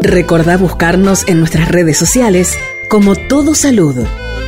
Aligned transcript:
Recordá 0.00 0.56
buscarnos 0.56 1.26
en 1.28 1.40
nuestras 1.40 1.68
redes 1.68 1.96
sociales 1.96 2.56
como 2.88 3.16
Todo 3.16 3.54
Salud. 3.54 3.96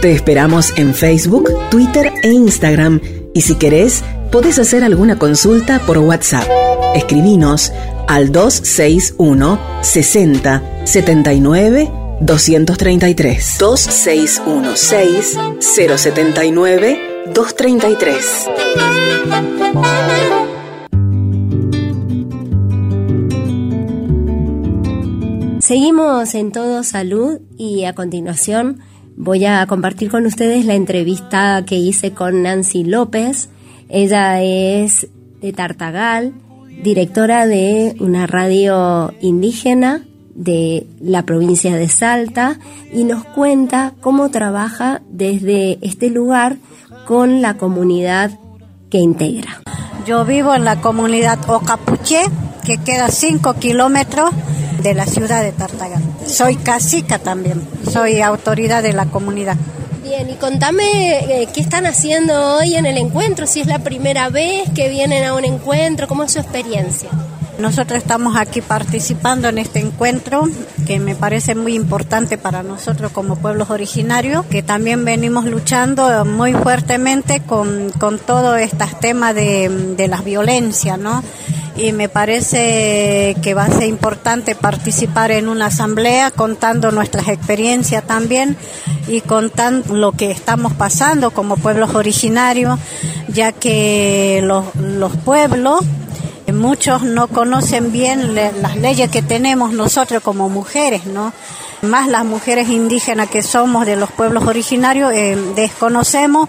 Te 0.01 0.13
esperamos 0.13 0.73
en 0.77 0.95
Facebook, 0.95 1.51
Twitter 1.71 2.13
e 2.23 2.29
Instagram 2.29 3.01
y 3.35 3.43
si 3.43 3.57
querés, 3.57 4.03
podés 4.31 4.59
hacer 4.59 4.85
alguna 4.85 5.19
consulta 5.19 5.81
por 5.81 5.99
WhatsApp. 5.99 6.49
Escribinos 6.95 7.73
al 8.09 8.33
261 8.33 9.61
60 9.83 10.63
79 10.85 11.91
233. 12.21 13.57
2616 13.59 15.39
079 15.61 17.25
233. 17.35 18.47
Seguimos 25.71 26.35
en 26.35 26.51
Todo 26.51 26.83
Salud 26.83 27.39
y 27.57 27.85
a 27.85 27.93
continuación 27.93 28.81
voy 29.17 29.45
a 29.45 29.65
compartir 29.69 30.11
con 30.11 30.27
ustedes 30.27 30.65
la 30.65 30.75
entrevista 30.75 31.65
que 31.65 31.77
hice 31.77 32.11
con 32.11 32.43
Nancy 32.43 32.83
López. 32.83 33.51
Ella 33.89 34.43
es 34.43 35.07
de 35.41 35.53
Tartagal, 35.53 36.35
directora 36.83 37.47
de 37.47 37.95
una 38.01 38.27
radio 38.27 39.15
indígena 39.21 40.05
de 40.35 40.89
la 41.01 41.23
provincia 41.25 41.77
de 41.77 41.89
Salta 41.89 42.59
y 42.93 43.05
nos 43.05 43.23
cuenta 43.23 43.95
cómo 44.01 44.29
trabaja 44.33 45.03
desde 45.09 45.79
este 45.83 46.11
lugar 46.11 46.57
con 47.07 47.43
la 47.43 47.57
comunidad 47.57 48.33
que 48.91 48.99
integra. 48.99 49.63
Yo 50.05 50.25
vivo 50.25 50.53
en 50.53 50.65
la 50.65 50.81
comunidad 50.81 51.39
Ocapuche, 51.49 52.23
que 52.65 52.79
queda 52.79 53.09
5 53.09 53.55
kilómetros 53.61 54.31
de 54.83 54.95
la 54.95 55.07
ciudad 55.07 55.43
de 55.43 55.53
Tartagal. 55.53 56.03
Soy 56.27 56.57
cacica 56.57 57.19
también, 57.19 57.63
soy 57.91 58.21
autoridad 58.21 58.83
de 58.83 58.93
la 58.93 59.07
comunidad. 59.07 59.57
Bien, 60.03 60.29
y 60.31 60.35
contame 60.35 61.43
eh, 61.43 61.49
qué 61.53 61.61
están 61.61 61.87
haciendo 61.87 62.57
hoy 62.57 62.75
en 62.75 62.87
el 62.87 62.97
encuentro, 62.97 63.47
si 63.47 63.61
es 63.61 63.67
la 63.67 63.79
primera 63.79 64.29
vez 64.29 64.69
que 64.75 64.89
vienen 64.89 65.25
a 65.25 65.35
un 65.35 65.45
encuentro, 65.45 66.09
cómo 66.09 66.25
es 66.25 66.33
su 66.33 66.41
experiencia. 66.41 67.11
Nosotros 67.59 67.99
estamos 67.99 68.37
aquí 68.37 68.63
participando 68.63 69.49
en 69.49 69.59
este 69.59 69.81
encuentro 69.81 70.49
que 70.87 70.99
me 70.99 71.15
parece 71.15 71.55
muy 71.55 71.75
importante 71.75 72.39
para 72.39 72.63
nosotros 72.63 73.13
como 73.13 73.37
pueblos 73.37 73.69
originarios, 73.69 74.47
que 74.47 74.63
también 74.63 75.05
venimos 75.05 75.45
luchando 75.45 76.25
muy 76.25 76.55
fuertemente 76.55 77.41
con, 77.41 77.93
con 77.99 78.19
todo 78.19 78.57
este 78.57 78.87
tema 79.01 79.35
de, 79.35 79.69
de 79.97 80.09
las 80.09 80.25
violencias, 80.25 80.99
¿no? 80.99 81.23
Y 81.81 81.93
me 81.93 82.09
parece 82.09 83.37
que 83.43 83.55
va 83.55 83.65
a 83.65 83.71
ser 83.71 83.85
importante 83.85 84.55
participar 84.55 85.31
en 85.31 85.49
una 85.49 85.67
asamblea 85.67 86.31
contando 86.31 86.91
nuestras 86.91 87.29
experiencias 87.29 88.05
también 88.07 88.57
y 89.09 89.23
contando 89.23 89.95
lo 89.95 90.13
que 90.13 90.31
estamos 90.31 90.75
pasando 90.75 91.31
como 91.31 91.57
pueblos 91.57 91.95
originarios, 91.95 92.79
ya 93.29 93.53
que 93.53 94.41
los, 94.45 94.75
los 94.77 95.17
pueblos 95.17 95.81
muchos 96.53 97.03
no 97.03 97.29
conocen 97.29 97.93
bien 97.93 98.35
las 98.35 98.77
leyes 98.77 99.11
que 99.11 99.23
tenemos 99.23 99.73
nosotros 99.73 100.23
como 100.23 100.49
mujeres, 100.49 101.07
¿no? 101.07 101.33
Más 101.83 102.09
las 102.09 102.25
mujeres 102.25 102.69
indígenas 102.69 103.31
que 103.31 103.43
somos 103.43 103.87
de 103.87 103.97
los 103.97 104.11
pueblos 104.11 104.47
originarios, 104.47 105.13
eh, 105.13 105.37
desconocemos 105.57 106.49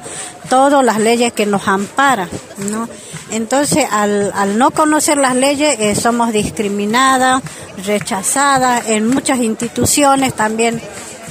todas 0.49 0.83
las 0.83 0.99
leyes 0.99 1.31
que 1.31 1.45
nos 1.45 1.67
amparan, 1.67 2.29
¿no? 2.69 2.89
Entonces, 3.31 3.85
al, 3.89 4.31
al 4.35 4.57
no 4.57 4.71
conocer 4.71 5.17
las 5.17 5.35
leyes, 5.35 5.79
eh, 5.79 5.95
somos 5.95 6.33
discriminadas, 6.33 7.41
rechazadas 7.85 8.89
en 8.89 9.07
muchas 9.07 9.39
instituciones 9.39 10.33
también. 10.33 10.81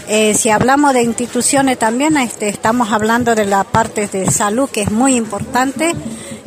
Eh, 0.08 0.34
si 0.34 0.50
hablamos 0.50 0.92
de 0.92 1.02
instituciones 1.02 1.78
también, 1.78 2.16
este, 2.16 2.48
estamos 2.48 2.90
hablando 2.90 3.36
de 3.36 3.46
la 3.46 3.62
parte 3.62 4.08
de 4.08 4.28
salud, 4.28 4.68
que 4.68 4.82
es 4.82 4.90
muy 4.90 5.14
importante. 5.14 5.94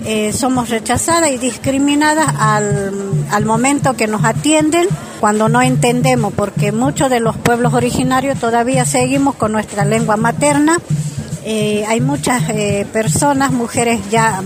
Eh, 0.06 0.34
somos 0.34 0.69
rechazadas 0.69 1.31
y 1.31 1.38
discriminadas 1.38 2.28
al, 2.38 3.46
momento 3.46 3.94
que 3.94 4.08
nos 4.08 4.25
atienden 4.25 4.88
cuando 5.19 5.47
no 5.47 5.62
entendemos, 5.62 6.34
porque 6.34 6.72
muchos 6.72 7.09
de 7.09 7.19
los 7.19 7.38
pueblos 7.38 7.74
originarios 7.74 8.40
todavía 8.40 8.86
seguimos 8.86 9.36
con 9.36 9.53
nuestra 9.53 9.86
lengua 9.86 10.18
materna 10.18 10.78
eh, 11.46 11.84
hay 11.88 12.00
muchas 12.00 12.50
eh, 12.50 12.86
personas, 12.94 13.52
mujeres 13.52 14.00
ya 14.09 14.41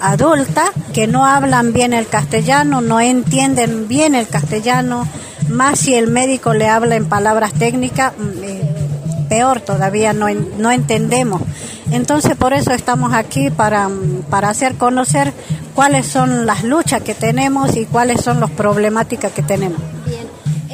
adultas, 0.00 0.70
que 0.94 1.06
no 1.06 1.26
hablan 1.26 1.74
bien 1.74 1.92
el 1.92 2.06
castellano, 2.06 2.80
no 2.80 2.98
entienden 2.98 3.88
bien 3.88 4.14
el 4.14 4.26
castellano, 4.26 5.06
más 5.48 5.80
si 5.80 5.94
el 5.94 6.06
médico 6.06 6.54
le 6.54 6.68
habla 6.68 6.96
en 6.96 7.06
palabras 7.06 7.52
técnicas, 7.52 8.14
mm, 8.16 9.28
peor 9.28 9.60
todavía 9.60 10.14
no, 10.14 10.28
no 10.58 10.70
entendemos. 10.70 11.42
Entonces 11.94 12.36
por 12.36 12.52
eso 12.52 12.72
estamos 12.72 13.12
aquí 13.12 13.50
para, 13.50 13.88
para 14.28 14.48
hacer 14.48 14.74
conocer 14.74 15.32
cuáles 15.74 16.06
son 16.06 16.44
las 16.44 16.64
luchas 16.64 17.02
que 17.02 17.14
tenemos 17.14 17.76
y 17.76 17.86
cuáles 17.86 18.20
son 18.20 18.40
las 18.40 18.50
problemáticas 18.50 19.32
que 19.32 19.42
tenemos. 19.42 19.80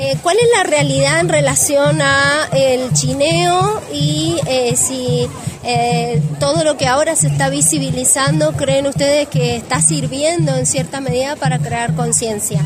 Eh, 0.03 0.17
¿Cuál 0.23 0.39
es 0.39 0.47
la 0.57 0.63
realidad 0.63 1.21
en 1.21 1.29
relación 1.29 2.01
a 2.01 2.49
el 2.55 2.91
chineo 2.95 3.83
y 3.93 4.35
eh, 4.47 4.75
si 4.75 5.29
eh, 5.63 6.23
todo 6.39 6.65
lo 6.65 6.79
que 6.79 6.87
ahora 6.87 7.15
se 7.17 7.27
está 7.27 7.51
visibilizando 7.51 8.53
creen 8.53 8.87
ustedes 8.87 9.29
que 9.29 9.57
está 9.57 9.83
sirviendo 9.83 10.57
en 10.57 10.65
cierta 10.65 11.03
medida 11.03 11.37
para 11.37 11.59
crear 11.59 11.95
conciencia? 11.95 12.65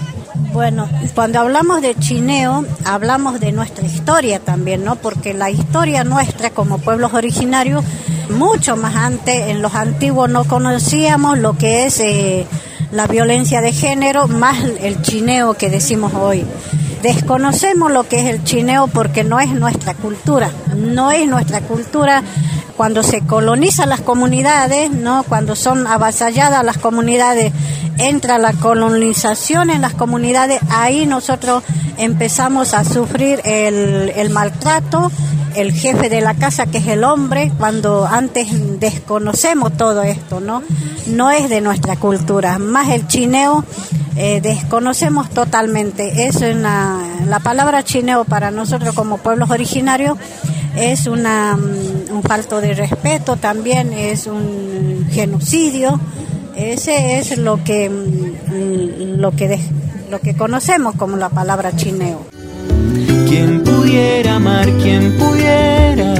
Bueno, 0.52 0.88
cuando 1.16 1.40
hablamos 1.40 1.82
de 1.82 1.96
chineo, 1.96 2.64
hablamos 2.84 3.40
de 3.40 3.50
nuestra 3.50 3.84
historia 3.84 4.38
también, 4.38 4.84
¿no? 4.84 4.94
Porque 4.94 5.34
la 5.34 5.50
historia 5.50 6.04
nuestra 6.04 6.50
como 6.50 6.78
pueblos 6.78 7.14
originarios, 7.14 7.84
mucho 8.30 8.76
más 8.76 8.96
antes, 8.96 9.48
en 9.48 9.62
los 9.62 9.74
antiguos 9.74 10.30
no 10.30 10.44
conocíamos 10.44 11.38
lo 11.38 11.56
que 11.56 11.86
es 11.86 12.02
la 12.90 13.06
violencia 13.06 13.60
de 13.60 13.72
género, 13.72 14.28
más 14.28 14.58
el 14.80 15.02
chineo 15.02 15.54
que 15.54 15.70
decimos 15.70 16.14
hoy. 16.14 16.44
Desconocemos 17.02 17.92
lo 17.92 18.08
que 18.08 18.20
es 18.20 18.26
el 18.26 18.44
chineo 18.44 18.86
porque 18.86 19.24
no 19.24 19.38
es 19.40 19.50
nuestra 19.50 19.94
cultura, 19.94 20.50
no 20.74 21.10
es 21.10 21.28
nuestra 21.28 21.60
cultura 21.60 22.22
cuando 22.76 23.02
se 23.02 23.20
colonizan 23.20 23.88
las 23.88 24.00
comunidades, 24.00 24.90
¿no? 24.90 25.22
Cuando 25.24 25.54
son 25.54 25.86
avasalladas 25.86 26.64
las 26.64 26.78
comunidades, 26.78 27.52
entra 27.98 28.38
la 28.38 28.52
colonización 28.52 29.70
en 29.70 29.82
las 29.82 29.94
comunidades, 29.94 30.60
ahí 30.70 31.06
nosotros 31.06 31.62
empezamos 31.98 32.74
a 32.74 32.84
sufrir 32.84 33.40
el 33.44 34.30
maltrato, 34.30 35.12
el 35.54 35.72
jefe 35.72 36.08
de 36.08 36.20
la 36.20 36.34
casa 36.34 36.66
que 36.66 36.78
es 36.78 36.86
el 36.86 37.04
hombre, 37.04 37.52
cuando 37.58 38.06
antes 38.06 38.48
desconocemos 38.80 39.76
todo 39.76 40.02
esto, 40.02 40.40
¿no? 40.40 40.62
No 41.06 41.30
es 41.30 41.48
de 41.48 41.60
nuestra 41.60 41.96
cultura, 41.96 42.58
más 42.58 42.88
el 42.90 43.06
chineo 43.06 43.64
eh, 44.16 44.40
desconocemos 44.40 45.28
totalmente. 45.30 46.26
Es 46.26 46.36
una, 46.36 46.98
la 47.26 47.40
palabra 47.40 47.82
chineo 47.82 48.24
para 48.24 48.50
nosotros 48.50 48.94
como 48.94 49.18
pueblos 49.18 49.50
originarios 49.50 50.16
es 50.76 51.06
una, 51.06 51.56
mm, 51.56 52.14
un 52.14 52.22
falto 52.22 52.60
de 52.60 52.74
respeto 52.74 53.36
también, 53.36 53.92
es 53.92 54.26
un 54.26 55.06
genocidio. 55.10 56.00
Ese 56.56 57.18
es 57.18 57.36
lo 57.38 57.62
que, 57.64 57.90
mm, 57.90 59.20
lo 59.20 59.32
que, 59.32 59.58
lo 60.10 60.20
que 60.20 60.36
conocemos 60.36 60.94
como 60.94 61.16
la 61.16 61.28
palabra 61.28 61.74
chineo. 61.74 62.26
Quien 63.34 63.64
pudiera 63.64 64.36
amar, 64.36 64.70
quien 64.80 65.12
pudiera. 65.18 66.14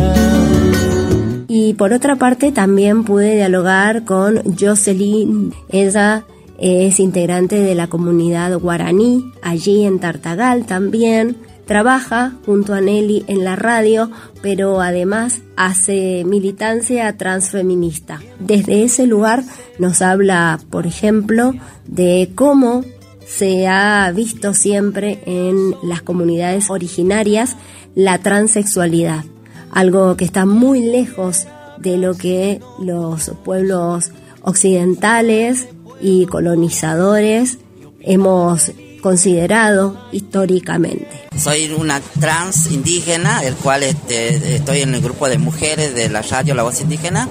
Y 1.47 1.75
por 1.75 1.93
otra 1.93 2.17
parte 2.17 2.51
también 2.51 3.05
pude 3.05 3.37
dialogar 3.37 4.05
con 4.05 4.43
Jocelyn, 4.59 5.55
ella 5.69 6.25
es 6.59 6.99
integrante 6.99 7.61
de 7.61 7.77
la 7.77 7.87
comunidad 7.87 8.59
guaraní, 8.59 9.33
allí 9.43 9.85
en 9.85 10.01
Tartagal 10.01 10.67
también. 10.67 11.37
Trabaja 11.67 12.33
junto 12.45 12.75
a 12.75 12.81
Nelly 12.81 13.25
en 13.29 13.45
la 13.45 13.55
radio, 13.55 14.11
pero 14.43 14.81
además 14.81 15.41
hace 15.57 16.25
militancia 16.27 17.17
transfeminista. 17.17 18.21
Desde 18.41 18.83
ese 18.83 19.07
lugar 19.07 19.45
nos 19.79 20.03
habla, 20.03 20.59
por 20.69 20.89
ejemplo, 20.89 21.55
de 21.87 22.33
cómo 22.35 22.85
se 23.27 23.67
ha 23.67 24.11
visto 24.13 24.55
siempre 24.55 25.21
en 25.27 25.75
las 25.83 26.03
comunidades 26.03 26.71
originarias 26.71 27.57
la 27.95 28.19
transexualidad, 28.19 29.25
algo 29.71 30.17
que 30.17 30.25
está 30.25 30.47
muy 30.47 30.81
lejos 30.81 31.47
de 31.79 31.97
lo 31.99 32.15
que 32.15 32.61
los 32.79 33.33
pueblos 33.45 34.11
occidentales 34.43 35.69
y 36.01 36.27
colonizadores 36.27 37.59
hemos 38.01 38.73
considerado 39.01 39.99
históricamente. 40.13 41.09
Soy 41.37 41.71
una 41.79 42.01
trans 42.21 42.71
indígena, 42.71 43.45
el 43.45 43.55
cual 43.55 43.83
este, 43.83 44.57
estoy 44.57 44.81
en 44.81 44.95
el 44.95 45.03
grupo 45.03 45.29
de 45.29 45.39
mujeres 45.39 45.95
de 45.95 46.09
la 46.09 46.23
radio 46.23 46.55
La 46.55 46.63
Voz 46.63 46.81
Indígena. 46.81 47.29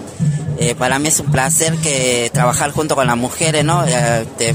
Eh, 0.60 0.76
para 0.76 1.00
mí 1.00 1.08
es 1.08 1.20
un 1.20 1.32
placer 1.32 1.76
que 1.78 2.30
trabajar 2.32 2.72
junto 2.72 2.96
con 2.96 3.08
las 3.08 3.18
mujeres, 3.18 3.66
¿no? 3.66 3.84
Este, 3.84 4.54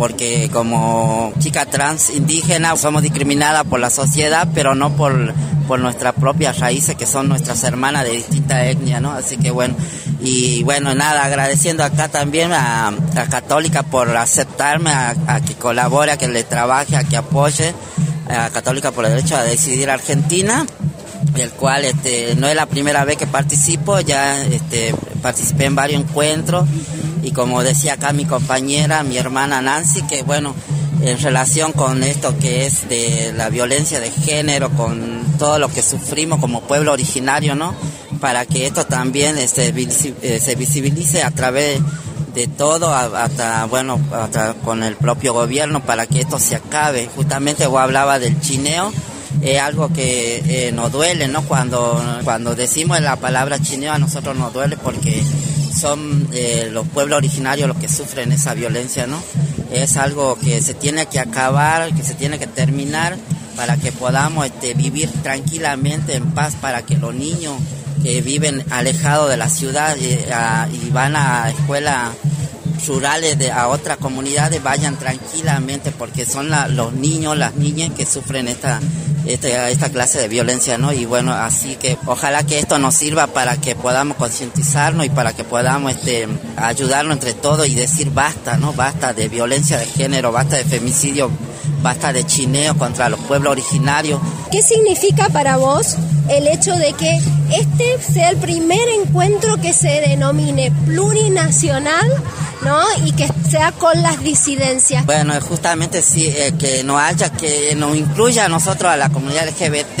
porque 0.00 0.48
como 0.50 1.30
chica 1.40 1.66
trans 1.66 2.08
indígena 2.08 2.74
somos 2.78 3.02
discriminadas 3.02 3.64
por 3.64 3.80
la 3.80 3.90
sociedad, 3.90 4.48
pero 4.54 4.74
no 4.74 4.96
por, 4.96 5.34
por 5.68 5.78
nuestras 5.78 6.14
propias 6.14 6.58
raíces, 6.58 6.96
que 6.96 7.04
son 7.04 7.28
nuestras 7.28 7.62
hermanas 7.64 8.04
de 8.04 8.12
distinta 8.12 8.64
etnia, 8.64 8.98
¿no? 8.98 9.10
Así 9.10 9.36
que 9.36 9.50
bueno, 9.50 9.74
y 10.22 10.62
bueno, 10.62 10.94
nada, 10.94 11.22
agradeciendo 11.22 11.84
acá 11.84 12.08
también 12.08 12.50
a, 12.50 12.94
la 13.14 13.28
Católica 13.28 13.82
por 13.82 14.16
aceptarme, 14.16 14.88
a, 14.88 15.14
a 15.26 15.42
que 15.42 15.52
colabore, 15.56 16.12
a 16.12 16.16
que 16.16 16.28
le 16.28 16.44
trabaje, 16.44 16.96
a 16.96 17.04
que 17.04 17.18
apoye 17.18 17.74
a 18.26 18.48
Católica 18.48 18.92
por 18.92 19.04
el 19.04 19.10
Derecho 19.10 19.36
a 19.36 19.42
Decidir 19.42 19.90
Argentina 19.90 20.64
el 21.36 21.50
cual 21.50 21.84
este, 21.84 22.34
no 22.36 22.48
es 22.48 22.56
la 22.56 22.64
primera 22.64 23.04
vez 23.04 23.18
que 23.18 23.26
participo, 23.26 24.00
ya 24.00 24.42
este, 24.42 24.94
participé 25.20 25.66
en 25.66 25.74
varios 25.74 26.00
encuentros 26.00 26.66
y 27.30 27.32
como 27.32 27.62
decía 27.62 27.92
acá 27.92 28.12
mi 28.12 28.24
compañera, 28.24 29.04
mi 29.04 29.16
hermana 29.16 29.62
Nancy, 29.62 30.02
que 30.02 30.24
bueno, 30.24 30.52
en 31.00 31.16
relación 31.20 31.70
con 31.70 32.02
esto 32.02 32.36
que 32.38 32.66
es 32.66 32.88
de 32.88 33.32
la 33.36 33.50
violencia 33.50 34.00
de 34.00 34.10
género, 34.10 34.70
con 34.70 35.22
todo 35.38 35.60
lo 35.60 35.68
que 35.68 35.80
sufrimos 35.80 36.40
como 36.40 36.62
pueblo 36.62 36.92
originario, 36.92 37.54
¿no? 37.54 37.72
Para 38.20 38.46
que 38.46 38.66
esto 38.66 38.84
también 38.84 39.38
este, 39.38 39.72
eh, 40.22 40.40
se 40.40 40.54
visibilice 40.56 41.22
a 41.22 41.30
través 41.30 41.80
de 42.34 42.48
todo, 42.48 42.92
hasta, 42.92 43.64
bueno, 43.66 44.00
hasta 44.12 44.54
con 44.54 44.82
el 44.82 44.96
propio 44.96 45.32
gobierno, 45.32 45.84
para 45.84 46.06
que 46.06 46.20
esto 46.20 46.40
se 46.40 46.56
acabe. 46.56 47.08
Justamente 47.14 47.68
vos 47.68 47.80
hablaba 47.80 48.18
del 48.18 48.40
chineo, 48.40 48.92
es 49.40 49.60
algo 49.60 49.92
que 49.92 50.42
eh, 50.46 50.72
nos 50.72 50.90
duele, 50.90 51.28
¿no? 51.28 51.42
Cuando, 51.42 52.02
cuando 52.24 52.56
decimos 52.56 53.00
la 53.00 53.14
palabra 53.14 53.60
chineo 53.60 53.92
a 53.92 53.98
nosotros 53.98 54.36
nos 54.36 54.52
duele 54.52 54.76
porque 54.76 55.22
son 55.80 56.28
eh, 56.32 56.68
los 56.70 56.86
pueblos 56.88 57.16
originarios 57.16 57.68
los 57.68 57.78
que 57.78 57.88
sufren 57.88 58.32
esa 58.32 58.54
violencia, 58.54 59.06
¿no? 59.06 59.22
Es 59.72 59.96
algo 59.96 60.36
que 60.38 60.60
se 60.60 60.74
tiene 60.74 61.06
que 61.06 61.18
acabar, 61.18 61.94
que 61.94 62.02
se 62.02 62.14
tiene 62.14 62.38
que 62.38 62.46
terminar 62.46 63.16
para 63.56 63.76
que 63.76 63.92
podamos 63.92 64.46
este, 64.46 64.74
vivir 64.74 65.10
tranquilamente 65.22 66.14
en 66.14 66.32
paz, 66.32 66.54
para 66.60 66.82
que 66.82 66.96
los 66.96 67.14
niños 67.14 67.54
que 68.02 68.20
viven 68.20 68.64
alejados 68.70 69.28
de 69.30 69.36
la 69.36 69.48
ciudad 69.48 69.96
eh, 69.98 70.26
y 70.72 70.90
van 70.90 71.16
a 71.16 71.50
escuelas 71.50 72.10
rurales 72.86 73.38
de, 73.38 73.50
a 73.50 73.68
otras 73.68 73.98
comunidades 73.98 74.62
vayan 74.62 74.96
tranquilamente 74.96 75.92
porque 75.92 76.26
son 76.26 76.50
los 76.50 76.92
niños, 76.92 77.36
las 77.36 77.54
niñas 77.54 77.90
que 77.96 78.06
sufren 78.06 78.48
esta, 78.48 78.80
esta, 79.26 79.68
esta 79.70 79.90
clase 79.90 80.20
de 80.20 80.28
violencia, 80.28 80.78
¿no? 80.78 80.92
Y 80.92 81.04
bueno, 81.04 81.32
así 81.32 81.76
que 81.76 81.98
ojalá 82.06 82.44
que 82.44 82.58
esto 82.58 82.78
nos 82.78 82.94
sirva 82.94 83.26
para 83.28 83.56
que 83.56 83.74
podamos 83.74 84.16
concientizarnos 84.16 85.06
y 85.06 85.10
para 85.10 85.32
que 85.32 85.44
podamos 85.44 85.92
este, 85.92 86.28
ayudarnos 86.56 87.14
entre 87.14 87.34
todos 87.34 87.66
y 87.68 87.74
decir 87.74 88.10
basta, 88.10 88.56
¿no? 88.56 88.72
Basta 88.72 89.12
de 89.12 89.28
violencia 89.28 89.78
de 89.78 89.86
género, 89.86 90.32
basta 90.32 90.56
de 90.56 90.64
femicidio, 90.64 91.30
basta 91.82 92.12
de 92.12 92.24
chineo 92.24 92.76
contra 92.76 93.08
los 93.08 93.20
pueblos 93.20 93.52
originarios. 93.52 94.20
¿Qué 94.50 94.62
significa 94.62 95.28
para 95.28 95.56
vos 95.56 95.96
el 96.28 96.46
hecho 96.46 96.74
de 96.74 96.92
que 96.92 97.20
este 97.52 98.00
sea 98.00 98.30
el 98.30 98.36
primer 98.36 98.88
encuentro 98.88 99.60
que 99.60 99.72
se 99.72 100.00
denomine 100.00 100.70
plurinacional 100.86 102.08
¿no? 102.62 102.80
Y 103.04 103.12
que 103.12 103.28
sea 103.48 103.72
con 103.72 104.02
las 104.02 104.22
disidencias. 104.22 105.04
Bueno, 105.06 105.34
justamente 105.40 106.02
sí, 106.02 106.26
eh, 106.26 106.52
que 106.58 106.84
no 106.84 106.98
haya, 106.98 107.30
que 107.30 107.74
nos 107.76 107.96
incluya 107.96 108.46
a 108.46 108.48
nosotros, 108.48 108.92
a 108.92 108.96
la 108.96 109.08
comunidad 109.08 109.48
LGBT, 109.48 110.00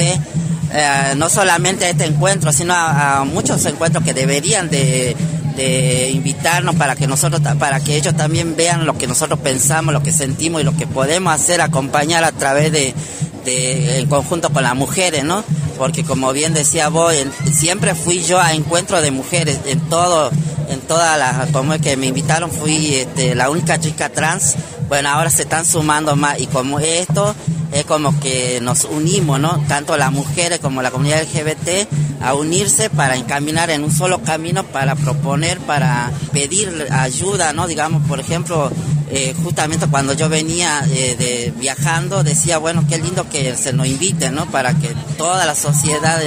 eh, 0.72 1.14
no 1.16 1.28
solamente 1.28 1.86
a 1.86 1.90
este 1.90 2.04
encuentro, 2.04 2.52
sino 2.52 2.74
a, 2.74 3.24
muchos 3.24 3.64
encuentros 3.66 4.04
que 4.04 4.14
deberían 4.14 4.70
de, 4.70 5.16
de, 5.56 6.10
invitarnos 6.10 6.76
para 6.76 6.94
que 6.94 7.06
nosotros, 7.06 7.40
para 7.58 7.80
que 7.80 7.96
ellos 7.96 8.16
también 8.16 8.56
vean 8.56 8.86
lo 8.86 8.96
que 8.96 9.06
nosotros 9.06 9.40
pensamos, 9.40 9.92
lo 9.92 10.02
que 10.02 10.12
sentimos 10.12 10.60
y 10.60 10.64
lo 10.64 10.76
que 10.76 10.86
podemos 10.86 11.34
hacer, 11.34 11.60
acompañar 11.60 12.24
a 12.24 12.32
través 12.32 12.70
de, 12.70 12.94
de 13.44 13.98
en 13.98 14.06
conjunto 14.06 14.50
con 14.50 14.62
las 14.62 14.74
mujeres, 14.74 15.24
¿no? 15.24 15.44
Porque 15.76 16.04
como 16.04 16.32
bien 16.32 16.54
decía 16.54 16.88
vos, 16.88 17.14
siempre 17.52 17.94
fui 17.94 18.22
yo 18.22 18.38
a 18.38 18.52
encuentros 18.52 19.02
de 19.02 19.10
mujeres 19.10 19.60
en 19.66 19.80
todo 19.80 20.30
en 20.70 20.80
todas 20.80 21.18
las, 21.18 21.50
como 21.50 21.78
que 21.78 21.96
me 21.96 22.06
invitaron, 22.06 22.50
fui 22.50 22.94
este, 22.94 23.34
la 23.34 23.50
única 23.50 23.78
chica 23.78 24.08
trans. 24.08 24.54
Bueno, 24.88 25.08
ahora 25.10 25.30
se 25.30 25.42
están 25.42 25.66
sumando 25.66 26.16
más 26.16 26.40
y 26.40 26.46
como 26.46 26.80
esto 26.80 27.34
es 27.72 27.84
como 27.84 28.18
que 28.18 28.60
nos 28.60 28.84
unimos, 28.84 29.38
¿no? 29.38 29.62
Tanto 29.68 29.96
las 29.96 30.10
mujeres 30.10 30.58
como 30.58 30.82
la 30.82 30.90
comunidad 30.90 31.22
LGBT 31.22 31.88
a 32.20 32.34
unirse 32.34 32.90
para 32.90 33.16
encaminar 33.16 33.70
en 33.70 33.84
un 33.84 33.92
solo 33.92 34.22
camino, 34.22 34.64
para 34.64 34.96
proponer, 34.96 35.58
para 35.60 36.10
pedir 36.32 36.88
ayuda, 36.90 37.52
¿no? 37.52 37.66
Digamos, 37.66 38.06
por 38.08 38.18
ejemplo, 38.18 38.70
eh, 39.10 39.34
justamente 39.42 39.86
cuando 39.86 40.12
yo 40.12 40.28
venía 40.28 40.84
eh, 40.90 41.16
de, 41.16 41.52
viajando, 41.58 42.22
decía, 42.24 42.58
bueno, 42.58 42.84
qué 42.88 42.98
lindo 42.98 43.28
que 43.28 43.56
se 43.56 43.72
nos 43.72 43.86
invite, 43.86 44.30
¿no? 44.30 44.46
Para 44.46 44.74
que 44.74 44.94
toda 45.16 45.46
la 45.46 45.54
sociedad 45.54 46.20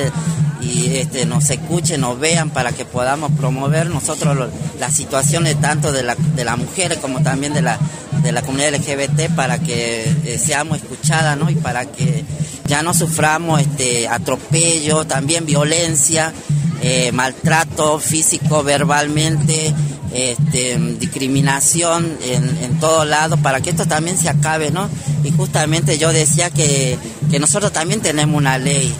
y 0.63 0.95
este, 0.97 1.25
nos 1.25 1.49
escuchen, 1.49 2.01
nos 2.01 2.19
vean 2.19 2.49
para 2.49 2.71
que 2.71 2.85
podamos 2.85 3.31
promover 3.33 3.89
nosotros 3.89 4.49
las 4.79 4.95
situaciones 4.95 5.59
tanto 5.59 5.91
de, 5.91 6.03
la, 6.03 6.15
de 6.15 6.45
las 6.45 6.57
mujeres 6.57 6.99
como 6.99 7.21
también 7.21 7.53
de 7.53 7.61
la, 7.61 7.77
de 8.23 8.31
la 8.31 8.41
comunidad 8.41 8.73
LGBT 8.73 9.35
para 9.35 9.59
que 9.59 10.03
eh, 10.25 10.39
seamos 10.43 10.77
escuchadas 10.77 11.37
¿no? 11.37 11.49
y 11.49 11.55
para 11.55 11.85
que 11.85 12.23
ya 12.67 12.81
no 12.81 12.93
suframos 12.93 13.61
este, 13.61 14.07
atropello, 14.07 15.05
también 15.05 15.45
violencia, 15.45 16.33
eh, 16.81 17.11
maltrato 17.11 17.99
físico, 17.99 18.63
verbalmente, 18.63 19.73
este, 20.13 20.77
discriminación 20.99 22.17
en, 22.25 22.57
en 22.63 22.79
todo 22.79 23.03
lado, 23.03 23.37
para 23.37 23.61
que 23.61 23.71
esto 23.71 23.85
también 23.85 24.17
se 24.17 24.29
acabe, 24.29 24.69
¿no? 24.71 24.89
Y 25.23 25.31
justamente 25.31 25.97
yo 25.97 26.13
decía 26.13 26.49
que, 26.49 26.97
que 27.31 27.39
nosotros 27.39 27.71
también 27.71 28.01
tenemos 28.01 28.37
una 28.37 28.57
ley, 28.57 28.93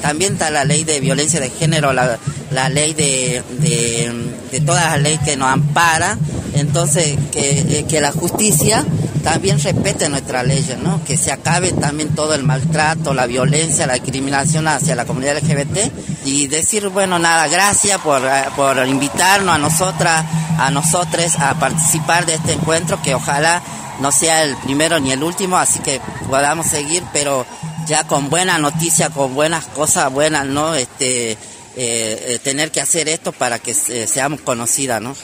también 0.00 0.34
está 0.34 0.50
la 0.50 0.64
ley 0.64 0.84
de 0.84 1.00
violencia 1.00 1.40
de 1.40 1.50
género, 1.50 1.92
la, 1.92 2.18
la 2.50 2.68
ley 2.68 2.94
de, 2.94 3.42
de, 3.60 4.60
todas 4.60 4.84
las 4.92 5.02
leyes 5.02 5.20
que 5.20 5.36
nos 5.36 5.48
ampara, 5.48 6.18
entonces 6.54 7.18
que, 7.30 7.84
que 7.88 8.00
la 8.00 8.12
justicia 8.12 8.84
también 9.22 9.60
respete 9.60 10.08
nuestras 10.08 10.46
leyes, 10.46 10.78
¿no? 10.78 11.02
Que 11.04 11.16
se 11.16 11.32
acabe 11.32 11.72
también 11.72 12.14
todo 12.14 12.34
el 12.34 12.44
maltrato, 12.44 13.12
la 13.14 13.26
violencia, 13.26 13.86
la 13.86 13.94
discriminación 13.94 14.68
hacia 14.68 14.94
la 14.94 15.04
comunidad 15.04 15.38
LGBT 15.38 15.92
y 16.24 16.46
decir, 16.46 16.88
bueno, 16.88 17.18
nada, 17.18 17.48
gracias 17.48 17.98
por, 18.00 18.22
por 18.56 18.86
invitarnos 18.86 19.54
a 19.54 19.58
nosotras, 19.58 20.24
a 20.58 20.70
nosotros 20.70 21.36
a 21.38 21.58
participar 21.58 22.26
de 22.26 22.34
este 22.34 22.52
encuentro 22.52 23.00
que 23.02 23.14
ojalá 23.14 23.62
no 24.00 24.12
sea 24.12 24.44
el 24.44 24.56
primero 24.58 25.00
ni 25.00 25.12
el 25.12 25.22
último, 25.22 25.58
así 25.58 25.80
que 25.80 26.00
podamos 26.28 26.66
seguir, 26.66 27.02
pero 27.12 27.44
ya 27.88 28.04
con 28.06 28.28
buena 28.28 28.58
noticia, 28.58 29.08
con 29.10 29.34
buenas 29.34 29.66
cosas 29.66 30.12
buenas, 30.12 30.46
¿no? 30.46 30.74
Este, 30.74 31.32
eh, 31.32 31.36
eh, 31.76 32.38
tener 32.42 32.70
que 32.70 32.80
hacer 32.80 33.08
esto 33.08 33.32
para 33.32 33.58
que 33.58 33.74
seamos 33.74 34.42
conocidas, 34.42 35.00
¿no? 35.00 35.14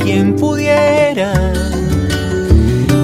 Quien 0.00 0.36
pudiera, 0.36 1.32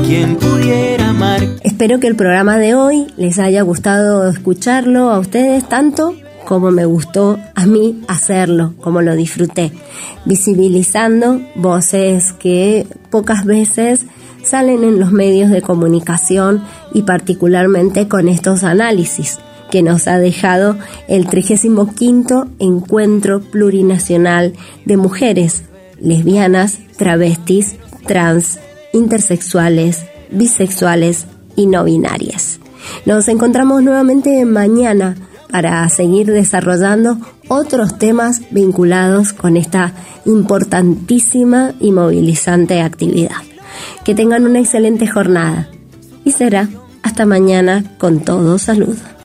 quien 0.04 0.36
pudiera 0.36 1.10
amar. 1.10 1.42
Espero 1.62 2.00
que 2.00 2.08
el 2.08 2.16
programa 2.16 2.58
de 2.58 2.74
hoy 2.74 3.06
les 3.16 3.38
haya 3.38 3.62
gustado 3.62 4.28
escucharlo 4.28 5.10
a 5.10 5.18
ustedes 5.20 5.68
tanto 5.68 6.16
como 6.44 6.70
me 6.70 6.84
gustó 6.84 7.38
a 7.54 7.66
mí 7.66 8.02
hacerlo, 8.08 8.74
como 8.80 9.00
lo 9.00 9.16
disfruté, 9.16 9.72
visibilizando 10.24 11.40
voces 11.54 12.32
que 12.34 12.86
pocas 13.10 13.44
veces 13.44 14.00
salen 14.44 14.84
en 14.84 15.00
los 15.00 15.12
medios 15.12 15.50
de 15.50 15.62
comunicación 15.62 16.62
y 16.92 17.02
particularmente 17.02 18.08
con 18.08 18.28
estos 18.28 18.62
análisis 18.62 19.38
que 19.70 19.82
nos 19.82 20.06
ha 20.06 20.18
dejado 20.18 20.76
el 21.08 21.26
35 21.26 22.46
Encuentro 22.58 23.40
Plurinacional 23.40 24.52
de 24.84 24.96
Mujeres, 24.96 25.64
Lesbianas, 25.98 26.78
Travestis, 26.96 27.76
Trans, 28.06 28.60
Intersexuales, 28.92 30.04
Bisexuales 30.30 31.26
y 31.56 31.66
No 31.66 31.84
Binarias. 31.84 32.60
Nos 33.06 33.28
encontramos 33.28 33.82
nuevamente 33.82 34.44
mañana 34.44 35.16
para 35.50 35.88
seguir 35.88 36.26
desarrollando 36.30 37.18
otros 37.48 37.98
temas 37.98 38.42
vinculados 38.50 39.32
con 39.32 39.56
esta 39.56 39.92
importantísima 40.24 41.74
y 41.80 41.92
movilizante 41.92 42.80
actividad. 42.80 43.53
Que 44.04 44.14
tengan 44.14 44.44
una 44.44 44.60
excelente 44.60 45.06
jornada 45.06 45.68
y 46.24 46.32
será 46.32 46.68
hasta 47.02 47.26
mañana 47.26 47.84
con 47.98 48.20
todo 48.20 48.58
salud. 48.58 48.96